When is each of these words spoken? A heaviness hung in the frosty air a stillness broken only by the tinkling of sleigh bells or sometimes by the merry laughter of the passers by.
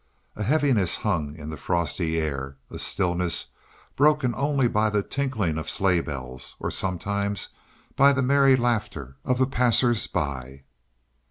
A 0.35 0.41
heaviness 0.41 0.95
hung 0.95 1.35
in 1.35 1.51
the 1.51 1.57
frosty 1.57 2.17
air 2.19 2.57
a 2.71 2.79
stillness 2.79 3.45
broken 3.95 4.33
only 4.35 4.67
by 4.67 4.89
the 4.89 5.03
tinkling 5.03 5.59
of 5.59 5.69
sleigh 5.69 6.01
bells 6.01 6.55
or 6.59 6.71
sometimes 6.71 7.49
by 7.95 8.11
the 8.11 8.23
merry 8.23 8.55
laughter 8.55 9.17
of 9.23 9.37
the 9.37 9.45
passers 9.45 10.07
by. 10.07 10.63